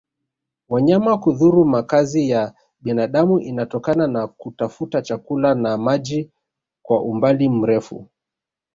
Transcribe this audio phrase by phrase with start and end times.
[0.69, 6.31] wanyama kudhuru makazi ya binadamu inatokana na kutafuta chakula na maji
[6.81, 8.07] kwa umbali mrefu